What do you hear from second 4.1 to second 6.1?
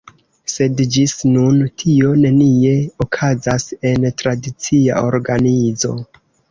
tradicia organizo.